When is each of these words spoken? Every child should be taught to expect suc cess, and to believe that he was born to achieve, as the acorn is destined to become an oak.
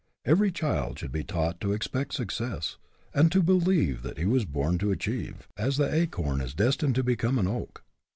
Every 0.25 0.51
child 0.51 0.97
should 0.97 1.11
be 1.11 1.23
taught 1.23 1.61
to 1.61 1.73
expect 1.73 2.13
suc 2.15 2.31
cess, 2.31 2.77
and 3.13 3.31
to 3.31 3.43
believe 3.43 4.01
that 4.01 4.17
he 4.17 4.25
was 4.25 4.45
born 4.45 4.79
to 4.79 4.89
achieve, 4.89 5.47
as 5.57 5.77
the 5.77 5.93
acorn 5.93 6.41
is 6.41 6.55
destined 6.55 6.95
to 6.95 7.03
become 7.03 7.37
an 7.37 7.45
oak. 7.45 7.83